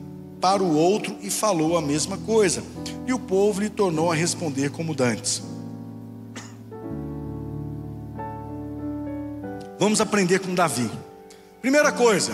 [0.40, 2.62] para o outro e falou a mesma coisa.
[3.06, 5.42] E o povo lhe tornou a responder como dantes.
[9.82, 10.88] Vamos aprender com Davi.
[11.60, 12.30] Primeira coisa,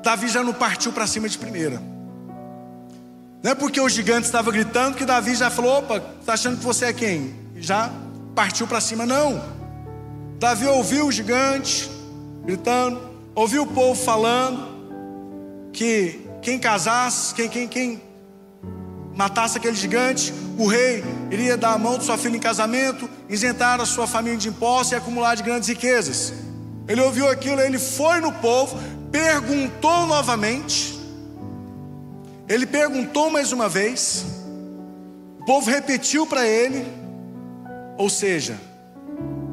[0.00, 1.82] Davi já não partiu para cima de primeira.
[3.42, 6.64] Não é porque o gigante estava gritando que Davi já falou: opa, está achando que
[6.64, 7.34] você é quem?
[7.56, 7.90] Já
[8.32, 9.42] partiu para cima, não.
[10.38, 11.90] Davi ouviu o gigante
[12.44, 13.00] gritando,
[13.34, 18.02] ouviu o povo falando, que quem casasse, quem, quem, quem
[19.16, 23.80] matasse aquele gigante, o rei iria dar a mão de sua filha em casamento, isentar
[23.80, 26.43] a sua família de impostos e acumular de grandes riquezas.
[26.86, 28.78] Ele ouviu aquilo, ele foi no povo,
[29.10, 30.98] perguntou novamente,
[32.48, 34.24] ele perguntou mais uma vez,
[35.40, 36.86] o povo repetiu para ele,
[37.96, 38.58] ou seja,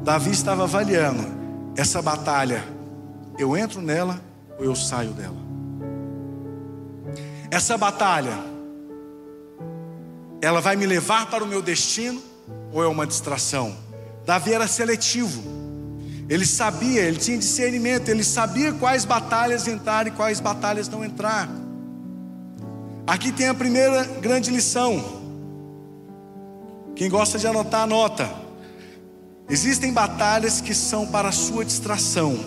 [0.02, 1.24] Davi estava avaliando
[1.76, 2.62] essa batalha
[3.38, 4.20] eu entro nela
[4.58, 5.36] ou eu saio dela.
[7.50, 8.38] Essa batalha,
[10.40, 12.20] ela vai me levar para o meu destino
[12.72, 13.76] ou é uma distração?
[14.24, 15.61] Davi era seletivo.
[16.28, 21.48] Ele sabia, ele tinha discernimento, ele sabia quais batalhas entrar e quais batalhas não entrar.
[23.06, 25.22] Aqui tem a primeira grande lição.
[26.94, 28.30] Quem gosta de anotar, anota.
[29.50, 32.38] Existem batalhas que são para a sua distração,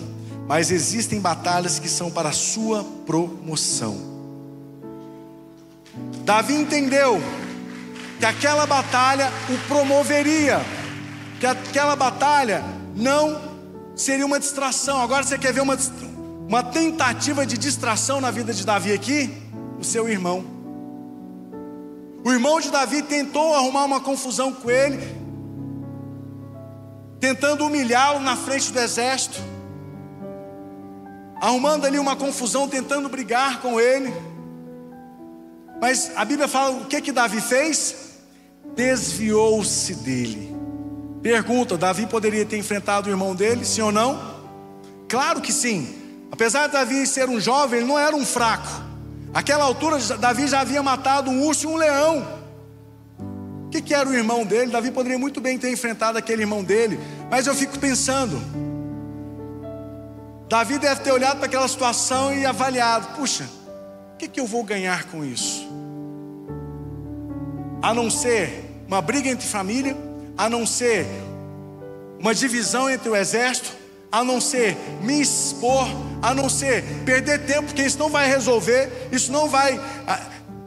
[0.48, 4.16] mas existem batalhas que são para a sua promoção.
[6.24, 7.20] Davi entendeu
[8.18, 10.60] que aquela batalha o promoveria,
[11.38, 13.55] que aquela batalha não
[13.96, 15.00] seria uma distração.
[15.00, 15.76] Agora você quer ver uma,
[16.46, 19.46] uma tentativa de distração na vida de Davi aqui?
[19.78, 20.44] o seu irmão.
[22.24, 24.98] O irmão de Davi tentou arrumar uma confusão com ele,
[27.20, 29.40] tentando humilhá-lo na frente do exército,
[31.40, 34.12] arrumando ali uma confusão, tentando brigar com ele.
[35.80, 37.94] Mas a Bíblia fala o que que Davi fez?
[38.74, 40.45] Desviou-se dele.
[41.26, 44.16] Pergunta: Davi poderia ter enfrentado o irmão dele, sim ou não?
[45.08, 45.92] Claro que sim.
[46.30, 48.68] Apesar de Davi ser um jovem, ele não era um fraco.
[49.34, 52.24] Aquela altura, Davi já havia matado um urso e um leão.
[53.66, 54.70] O que, que era o irmão dele?
[54.70, 56.96] Davi poderia muito bem ter enfrentado aquele irmão dele,
[57.28, 58.40] mas eu fico pensando.
[60.48, 63.48] Davi deve ter olhado para aquela situação e avaliado: puxa,
[64.14, 65.68] o que, que eu vou ganhar com isso?
[67.82, 70.05] A não ser uma briga entre família,
[70.36, 71.06] a não ser
[72.18, 73.74] uma divisão entre o exército,
[74.10, 75.86] a não ser me expor,
[76.22, 79.80] a não ser perder tempo, porque isso não vai resolver, isso não vai,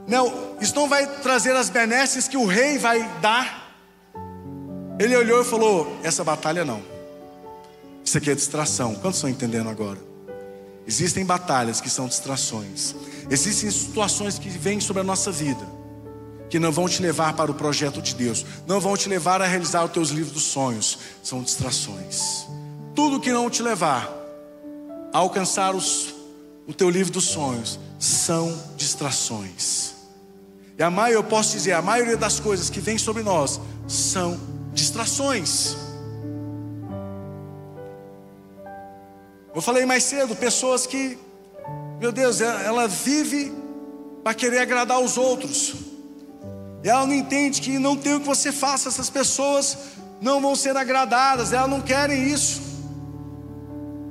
[0.08, 3.74] não, isso não vai trazer as benesses que o rei vai dar.
[5.00, 6.82] Ele olhou e falou: essa batalha não.
[8.04, 8.96] Isso aqui é distração.
[8.96, 10.00] Quantos estão entendendo agora?
[10.86, 12.96] Existem batalhas que são distrações.
[13.30, 15.79] Existem situações que vêm sobre a nossa vida
[16.50, 19.46] que não vão te levar para o projeto de Deus, não vão te levar a
[19.46, 22.48] realizar os teus livros dos sonhos, são distrações
[23.00, 24.14] tudo que não te levar
[25.14, 26.14] a alcançar os,
[26.68, 29.94] o teu livro dos sonhos são distrações.
[30.78, 33.58] E a maioria, eu posso dizer, a maioria das coisas que vem sobre nós
[33.88, 34.38] são
[34.74, 35.78] distrações.
[39.56, 41.18] Eu falei mais cedo, pessoas que,
[42.02, 43.54] meu Deus, ela, vive
[44.26, 45.74] para querer agradar os outros.
[46.84, 49.78] Ela não entende que não tem o que você faça, essas pessoas
[50.22, 52.62] não vão ser agradadas, elas não querem isso.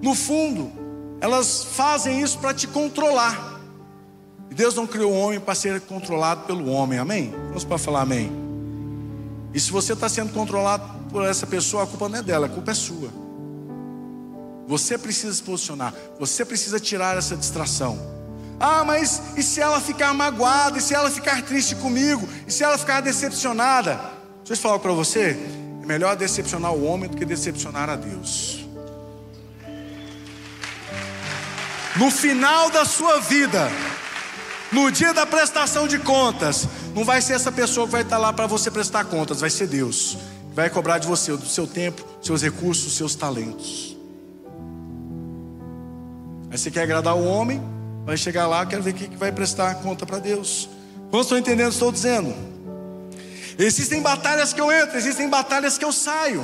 [0.03, 0.71] No fundo,
[1.21, 3.59] elas fazem isso para te controlar.
[4.51, 7.33] E Deus não criou o homem para ser controlado pelo homem, amém?
[7.49, 8.31] Vamos para falar amém.
[9.53, 12.51] E se você está sendo controlado por essa pessoa, a culpa não é dela, a
[12.51, 13.11] culpa é sua.
[14.67, 18.18] Você precisa se posicionar, você precisa tirar essa distração.
[18.61, 22.65] Ah, mas e se ela ficar magoada, e se ela ficar triste comigo, e se
[22.65, 24.01] ela ficar decepcionada?
[24.39, 25.39] Deixa eu falar para você:
[25.83, 28.59] é melhor decepcionar o homem do que decepcionar a Deus.
[31.99, 33.69] no final da sua vida,
[34.71, 38.33] no dia da prestação de contas, não vai ser essa pessoa que vai estar lá
[38.33, 40.17] para você prestar contas, vai ser Deus.
[40.55, 43.97] Vai cobrar de você, do seu tempo, seus recursos, seus talentos.
[46.51, 47.61] Aí você quer agradar o homem,
[48.09, 50.67] vai chegar lá, quero ver quem que vai prestar conta para Deus.
[51.11, 52.35] Quantos estão entendendo o que estou dizendo?
[53.59, 56.43] Existem batalhas que eu entro, existem batalhas que eu saio.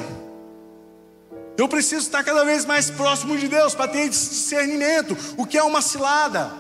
[1.57, 5.17] Eu preciso estar cada vez mais próximo de Deus para ter discernimento.
[5.39, 6.53] O que é uma cilada?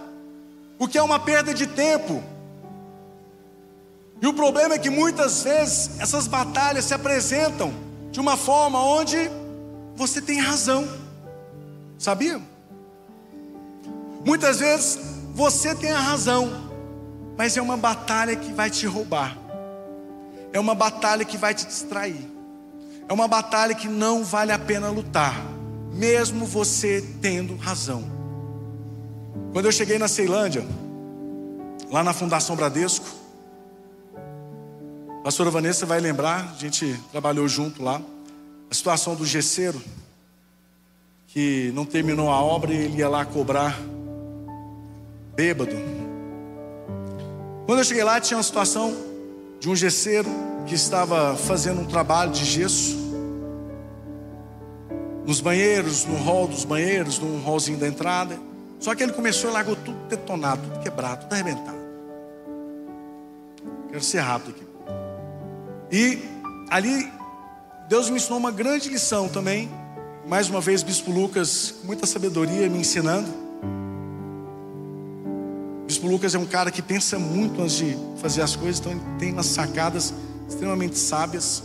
[0.78, 2.24] O que é uma perda de tempo?
[4.22, 7.74] E o problema é que muitas vezes essas batalhas se apresentam
[8.10, 9.30] de uma forma onde
[9.94, 10.88] você tem razão.
[11.98, 12.53] Sabia?
[14.24, 14.98] Muitas vezes
[15.34, 16.50] você tem a razão,
[17.36, 19.36] mas é uma batalha que vai te roubar.
[20.52, 22.30] É uma batalha que vai te distrair.
[23.08, 25.34] É uma batalha que não vale a pena lutar,
[25.92, 28.04] mesmo você tendo razão.
[29.52, 30.64] Quando eu cheguei na Ceilândia,
[31.90, 33.06] lá na Fundação Bradesco,
[35.20, 38.00] a pastora Vanessa vai lembrar, a gente trabalhou junto lá,
[38.70, 39.82] a situação do gesseiro,
[41.28, 43.76] que não terminou a obra e ele ia lá cobrar
[45.34, 45.76] bêbado.
[47.66, 48.94] Quando eu cheguei lá, tinha uma situação
[49.58, 50.28] de um gesseiro
[50.66, 52.96] que estava fazendo um trabalho de gesso
[55.26, 58.38] nos banheiros, no hall dos banheiros, no hallzinho da entrada.
[58.78, 61.78] Só que ele começou e largou tudo detonado, tudo quebrado, tudo arrebentado.
[63.88, 64.64] Quero ser rápido aqui.
[65.90, 66.22] E
[66.68, 67.10] ali
[67.88, 69.70] Deus me ensinou uma grande lição também,
[70.26, 73.43] Mais uma vez, Bispo Lucas, com muita sabedoria, me ensinando.
[76.04, 79.00] Bispo Lucas é um cara que pensa muito antes de fazer as coisas, então ele
[79.18, 80.12] tem umas sacadas
[80.48, 81.62] extremamente sábias.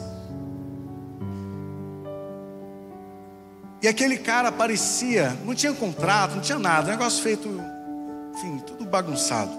[3.81, 7.49] E aquele cara parecia, não tinha contrato, não tinha nada, negócio feito,
[8.33, 9.51] enfim, tudo bagunçado.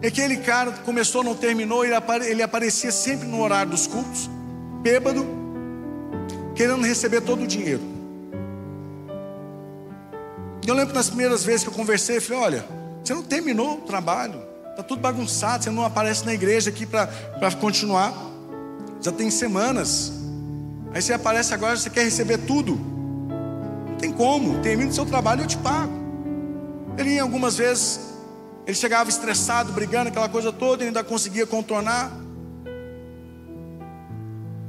[0.00, 1.94] E aquele cara começou, não terminou, ele,
[2.26, 4.28] ele aparecia sempre no horário dos cultos,
[4.80, 5.26] bêbado,
[6.54, 7.82] querendo receber todo o dinheiro.
[10.66, 13.80] Eu lembro nas primeiras vezes que eu conversei, eu falei: olha, você não terminou o
[13.82, 17.08] trabalho, está tudo bagunçado, você não aparece na igreja aqui para
[17.60, 18.12] continuar.
[19.00, 20.12] Já tem semanas.
[20.94, 22.92] Aí você aparece agora, você quer receber tudo
[24.02, 25.92] tem como, termina o seu trabalho e eu te pago.
[26.98, 28.00] Ele algumas vezes,
[28.66, 32.10] ele chegava estressado, brigando, aquela coisa toda, ele ainda conseguia contornar.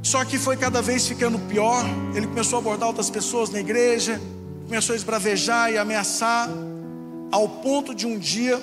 [0.04, 1.84] Só que foi cada vez ficando pior.
[2.14, 4.22] Ele começou a abordar outras pessoas na igreja,
[4.68, 6.48] começou a esbravejar e ameaçar,
[7.34, 8.62] ao ponto de um dia,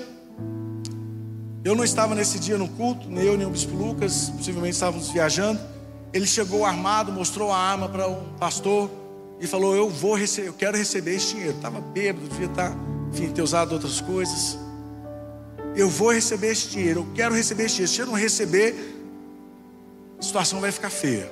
[1.65, 5.11] eu não estava nesse dia no culto, nem eu nem o bispo Lucas, possivelmente estávamos
[5.11, 5.61] viajando.
[6.13, 8.89] Ele chegou armado, mostrou a arma para o pastor
[9.41, 11.57] e falou: Eu vou receber, eu quero receber esse dinheiro.
[11.57, 12.77] Estava bêbado, devia estar, tá,
[13.13, 14.57] enfim, ter usado outras coisas.
[15.75, 17.93] Eu vou receber esse dinheiro, eu quero receber esse dinheiro.
[17.93, 18.77] Se eu não receber,
[20.17, 21.29] a situação vai ficar feia.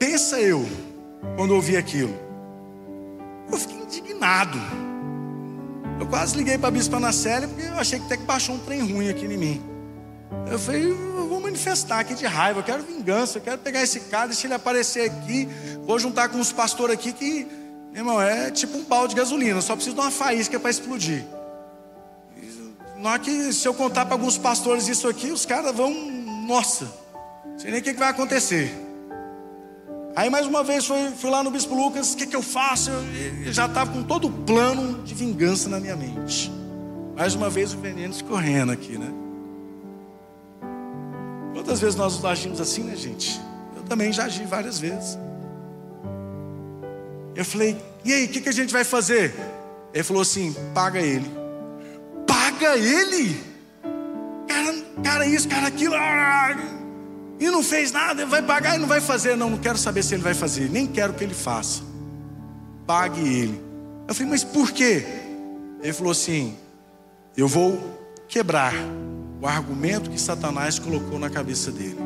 [0.00, 0.66] Pensa eu,
[1.36, 2.29] quando ouvi aquilo,
[3.52, 4.58] eu fiquei indignado.
[5.98, 8.58] Eu quase liguei para a Bispa Anacélia, porque eu achei que até que baixou um
[8.58, 9.62] trem ruim aqui em mim.
[10.50, 14.00] Eu falei, eu vou manifestar aqui de raiva, eu quero vingança, eu quero pegar esse
[14.00, 15.48] cara, deixar ele aparecer aqui,
[15.84, 17.46] vou juntar com uns pastores aqui que,
[17.94, 21.24] irmão, é tipo um balde de gasolina, só preciso de uma faísca para explodir.
[22.96, 25.92] Não é que se eu contar para alguns pastores isso aqui, os caras vão,
[26.46, 26.84] nossa,
[27.44, 28.89] não sei nem o que vai acontecer.
[30.16, 32.90] Aí mais uma vez fui, fui lá no Bispo Lucas, o que, que eu faço?
[32.90, 36.50] Eu, eu já estava com todo o plano de vingança na minha mente.
[37.16, 39.12] Mais uma vez o veneno escorrendo aqui, né?
[41.52, 43.40] Quantas vezes nós agimos assim, né, gente?
[43.76, 45.18] Eu também já agi várias vezes.
[47.34, 49.34] Eu falei, e aí, o que, que a gente vai fazer?
[49.92, 51.30] Ele falou assim: paga ele.
[52.26, 53.38] Paga ele?
[54.48, 55.94] Cara, cara isso, cara aquilo.
[55.94, 56.54] Ah,
[57.40, 59.34] e não fez nada, vai pagar e não vai fazer.
[59.34, 61.82] Não, não quero saber se ele vai fazer, nem quero que ele faça.
[62.86, 63.60] Pague ele.
[64.06, 65.06] Eu falei, mas por quê?
[65.82, 66.54] Ele falou assim:
[67.34, 68.74] eu vou quebrar
[69.40, 71.98] o argumento que Satanás colocou na cabeça dele.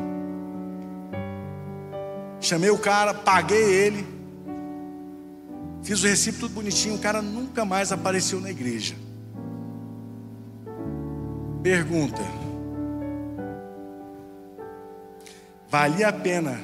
[2.39, 4.07] Chamei o cara, paguei ele,
[5.83, 8.95] fiz o recibo tudo bonitinho, o cara nunca mais apareceu na igreja.
[11.61, 12.21] Pergunta:
[15.77, 16.57] valia a pena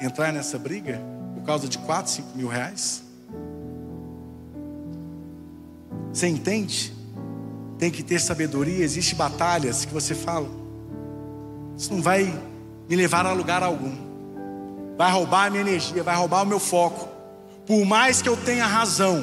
[0.00, 1.00] entrar nessa briga
[1.34, 3.02] por causa de 4, 5 mil reais?
[6.12, 6.96] Você entende?
[7.78, 8.84] tem que ter sabedoria.
[8.84, 10.48] Existem batalhas que você fala,
[11.76, 12.24] isso não vai
[12.88, 13.92] me levar a lugar algum,
[14.96, 17.08] vai roubar a minha energia, vai roubar o meu foco.
[17.66, 19.20] Por mais que eu tenha razão,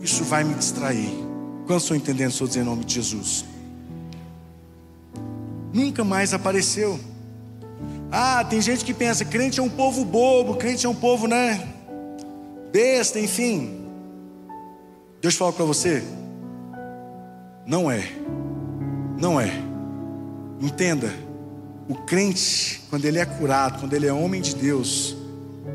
[0.00, 1.10] isso vai me distrair.
[1.66, 2.30] Quantos estão entendendo?
[2.30, 3.44] Estou dizendo em nome de Jesus.
[5.70, 6.98] Nunca mais apareceu.
[8.12, 11.68] Ah, tem gente que pensa, crente é um povo bobo, crente é um povo, né?
[12.72, 13.86] Besta, enfim.
[15.20, 16.02] Deus fala para você,
[17.66, 18.10] não é.
[19.18, 19.52] Não é.
[20.60, 21.12] Entenda.
[21.88, 25.16] O crente, quando ele é curado, quando ele é homem de Deus,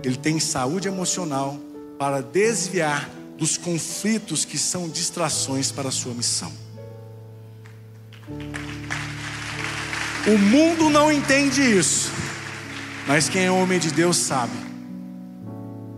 [0.03, 1.57] ele tem saúde emocional
[1.97, 6.51] para desviar dos conflitos que são distrações para a sua missão.
[10.27, 12.11] O mundo não entende isso,
[13.07, 14.53] mas quem é homem de Deus sabe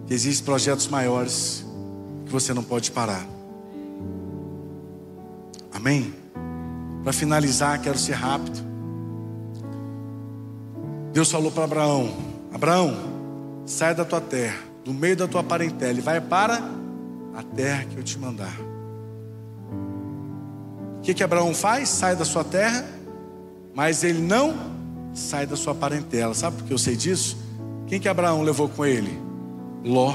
[0.05, 1.65] que existem projetos maiores
[2.25, 3.25] que você não pode parar.
[5.73, 6.13] Amém?
[7.03, 8.59] Para finalizar, quero ser rápido.
[11.13, 12.13] Deus falou para Abraão:
[12.53, 12.97] Abraão,
[13.65, 16.61] sai da tua terra, do meio da tua parentela, e vai para
[17.35, 18.55] a terra que eu te mandar.
[20.97, 21.87] O que, que Abraão faz?
[21.87, 22.85] Sai da sua terra,
[23.73, 24.76] mas ele não
[25.17, 26.33] sai da sua parentela.
[26.33, 27.37] Sabe por que eu sei disso?
[27.87, 29.19] Quem que Abraão levou com ele?
[29.83, 30.13] Ló.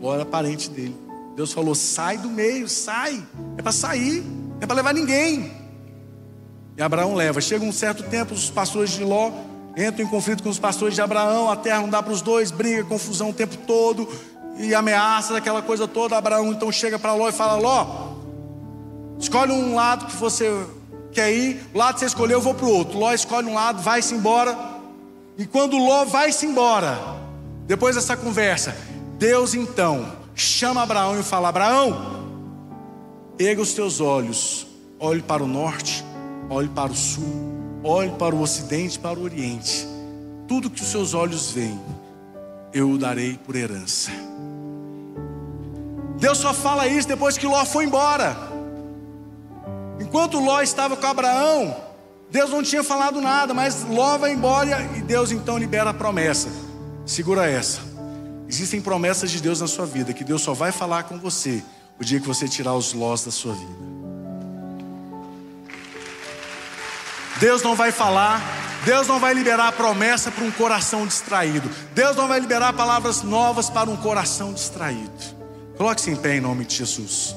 [0.00, 0.96] Ló era parente dele.
[1.34, 3.22] Deus falou: sai do meio, sai.
[3.56, 4.24] É para sair
[4.62, 5.50] é para levar ninguém.
[6.76, 7.40] E Abraão leva.
[7.40, 9.32] Chega um certo tempo, os pastores de Ló
[9.76, 12.52] entram em conflito com os pastores de Abraão, a terra não dá para os dois,
[12.52, 14.08] briga, confusão o tempo todo,
[14.58, 16.16] e ameaça daquela coisa toda.
[16.16, 18.12] Abraão então chega para Ló e fala: Ló,
[19.18, 20.48] escolhe um lado que você
[21.12, 22.98] quer ir, o lado que você escolheu, eu vou para o outro.
[22.98, 24.56] Ló escolhe um lado, vai-se embora.
[25.38, 26.98] E quando Ló vai-se embora,
[27.66, 28.76] Depois dessa conversa,
[29.18, 32.26] Deus então chama Abraão e fala: Abraão,
[33.38, 34.66] erga os teus olhos,
[34.98, 36.04] olhe para o norte,
[36.50, 39.86] olhe para o sul, olhe para o ocidente, para o oriente.
[40.48, 41.80] Tudo que os seus olhos veem,
[42.74, 44.10] eu o darei por herança.
[46.18, 48.51] Deus só fala isso depois que Ló foi embora.
[50.00, 51.76] Enquanto Ló estava com Abraão,
[52.30, 56.48] Deus não tinha falado nada, mas Ló vai embora e Deus então libera a promessa.
[57.04, 57.80] Segura essa.
[58.48, 61.62] Existem promessas de Deus na sua vida que Deus só vai falar com você
[61.98, 63.92] o dia que você tirar os lós da sua vida.
[67.38, 68.40] Deus não vai falar,
[68.84, 71.68] Deus não vai liberar a promessa para um coração distraído.
[71.94, 75.10] Deus não vai liberar palavras novas para um coração distraído.
[75.76, 77.34] Coloque-se em pé em nome de Jesus.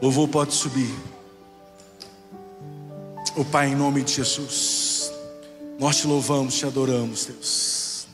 [0.00, 0.94] Louvor pode subir.
[3.36, 5.12] O oh, Pai, em nome de Jesus,
[5.76, 8.06] nós te louvamos, te adoramos, Deus.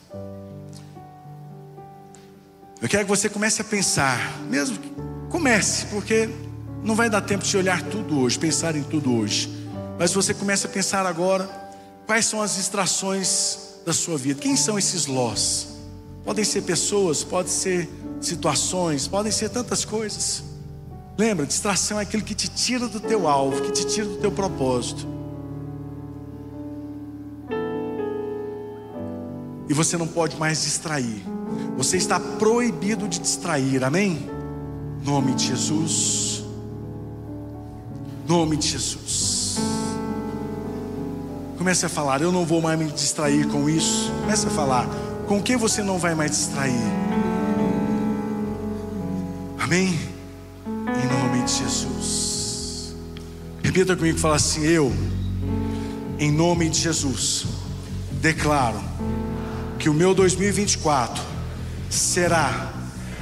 [2.81, 4.91] Eu quero que você comece a pensar, mesmo que
[5.29, 6.27] comece, porque
[6.83, 9.47] não vai dar tempo de olhar tudo hoje, pensar em tudo hoje.
[9.99, 11.47] Mas você começa a pensar agora
[12.07, 14.41] quais são as distrações da sua vida.
[14.41, 15.67] Quem são esses lós?
[16.25, 17.87] Podem ser pessoas, podem ser
[18.19, 20.50] situações, podem ser tantas coisas.
[21.17, 24.31] Lembra, distração é aquilo que te tira do teu alvo, que te tira do teu
[24.31, 25.07] propósito.
[29.69, 31.23] E você não pode mais distrair.
[31.77, 33.83] Você está proibido de distrair.
[33.83, 34.29] Amém?
[35.03, 36.43] Nome de Jesus.
[38.27, 39.57] Nome de Jesus.
[41.57, 44.11] Comece a falar, eu não vou mais me distrair com isso.
[44.21, 44.87] Comece a falar,
[45.27, 46.73] com o que você não vai mais distrair?
[49.59, 50.10] Amém?
[51.01, 52.93] Em nome de Jesus.
[53.63, 54.93] Repita comigo, fala assim: Eu,
[56.19, 57.45] em nome de Jesus,
[58.21, 58.81] declaro
[59.79, 61.23] que o meu 2024
[61.89, 62.71] será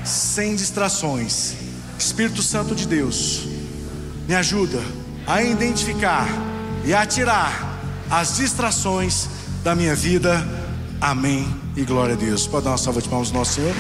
[0.04, 1.56] sem distrações.
[1.98, 3.48] Espírito Santo de Deus,
[4.28, 4.82] me ajuda
[5.28, 6.28] a identificar
[6.86, 9.28] e a tirar as distrações
[9.64, 10.46] da minha vida.
[11.00, 12.48] Amém e glória a Deus.
[12.48, 13.74] Pode dar uma salva de palmas ao nosso Senhor.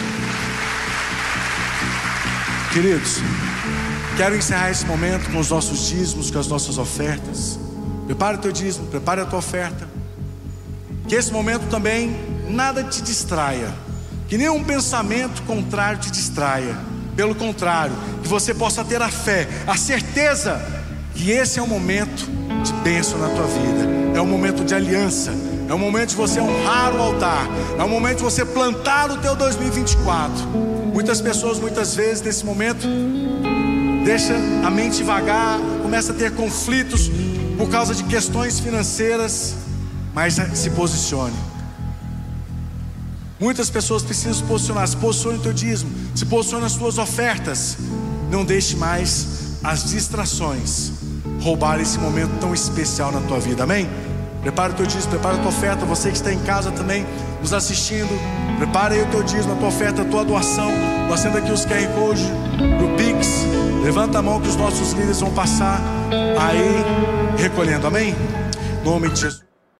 [2.73, 3.17] Queridos,
[4.19, 7.57] quero encerrar esse momento com os nossos dízimos, com as nossas ofertas.
[8.05, 9.87] Prepare o teu dízimo, prepare a tua oferta.
[11.07, 13.73] Que esse momento também nada te distraia,
[14.27, 16.75] que nenhum pensamento contrário te distraia.
[17.15, 20.61] Pelo contrário, que você possa ter a fé, a certeza
[21.15, 22.29] que esse é o momento
[22.61, 25.31] de bênção na tua vida é um momento de aliança,
[25.69, 27.47] é um momento de você honrar o altar,
[27.77, 30.45] é um momento de você plantar o teu 2024.
[30.93, 32.85] Muitas pessoas, muitas vezes, nesse momento,
[34.09, 34.33] deixa
[34.65, 37.11] a mente vagar, começa a ter conflitos
[37.55, 39.53] por causa de questões financeiras,
[40.15, 41.35] mas se posicione.
[43.39, 47.77] Muitas pessoas precisam se posicionar, se posicione no teu dízimo, se posicione nas tuas ofertas.
[48.31, 50.91] Não deixe mais as distrações
[51.39, 53.87] roubar esse momento tão especial na tua vida, amém?
[54.41, 55.85] Prepara o teu dízimo, prepara a tua oferta.
[55.85, 57.05] Você que está em casa também,
[57.41, 58.09] nos assistindo,
[58.57, 60.71] prepara aí o teu dízimo, a tua oferta, a tua doação.
[61.07, 63.58] Nós temos aqui os QR Code do Pix.
[63.89, 65.81] Levanta a mão que os nossos líderes vão passar
[66.39, 68.15] aí recolhendo, amém?
[68.85, 69.48] Nome de Jesus.